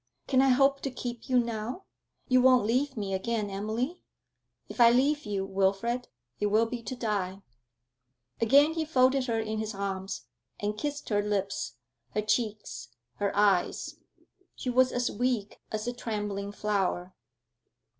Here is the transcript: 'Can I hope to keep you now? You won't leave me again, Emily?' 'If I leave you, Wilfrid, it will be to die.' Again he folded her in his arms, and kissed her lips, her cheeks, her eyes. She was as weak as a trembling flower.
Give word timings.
'Can 0.25 0.41
I 0.41 0.49
hope 0.49 0.81
to 0.81 0.89
keep 0.89 1.29
you 1.29 1.37
now? 1.39 1.83
You 2.27 2.41
won't 2.41 2.65
leave 2.65 2.97
me 2.97 3.13
again, 3.13 3.51
Emily?' 3.51 4.01
'If 4.67 4.81
I 4.81 4.89
leave 4.89 5.27
you, 5.27 5.45
Wilfrid, 5.45 6.07
it 6.39 6.47
will 6.47 6.65
be 6.65 6.81
to 6.81 6.95
die.' 6.95 7.43
Again 8.39 8.73
he 8.73 8.83
folded 8.83 9.27
her 9.27 9.39
in 9.39 9.59
his 9.59 9.75
arms, 9.75 10.25
and 10.59 10.75
kissed 10.75 11.09
her 11.09 11.21
lips, 11.21 11.75
her 12.15 12.21
cheeks, 12.23 12.89
her 13.17 13.31
eyes. 13.37 13.97
She 14.55 14.71
was 14.71 14.91
as 14.91 15.11
weak 15.11 15.61
as 15.71 15.85
a 15.87 15.93
trembling 15.93 16.51
flower. 16.51 17.13